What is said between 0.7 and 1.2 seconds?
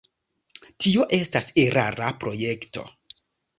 Tio